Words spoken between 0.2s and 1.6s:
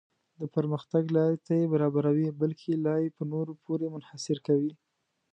د پرمختګ لارې ته